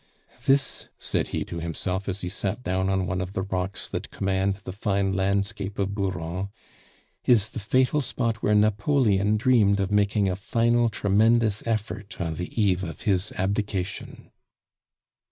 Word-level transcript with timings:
"This," 0.47 0.89
said 0.97 1.27
he 1.27 1.45
to 1.45 1.59
himself, 1.59 2.09
as 2.09 2.21
he 2.21 2.27
sat 2.27 2.63
down 2.63 2.89
on 2.89 3.05
one 3.05 3.21
of 3.21 3.33
the 3.33 3.43
rocks 3.43 3.87
that 3.87 4.09
command 4.09 4.55
the 4.63 4.71
fine 4.71 5.13
landscape 5.13 5.77
of 5.77 5.93
Bouron, 5.93 6.49
"is 7.25 7.49
the 7.49 7.59
fatal 7.59 8.01
spot 8.01 8.37
where 8.41 8.55
Napoleon 8.55 9.37
dreamed 9.37 9.79
of 9.79 9.91
making 9.91 10.27
a 10.27 10.35
final 10.35 10.89
tremendous 10.89 11.61
effort 11.67 12.19
on 12.19 12.33
the 12.33 12.59
eve 12.59 12.83
of 12.83 13.01
his 13.01 13.31
abdication." 13.33 14.31